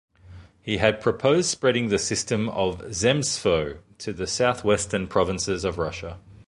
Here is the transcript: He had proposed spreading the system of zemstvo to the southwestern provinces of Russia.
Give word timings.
He 0.63 0.77
had 0.77 0.99
proposed 0.99 1.47
spreading 1.47 1.89
the 1.89 1.99
system 1.99 2.49
of 2.49 2.79
zemstvo 2.87 3.81
to 3.99 4.11
the 4.11 4.25
southwestern 4.25 5.05
provinces 5.05 5.63
of 5.63 5.77
Russia. 5.77 6.17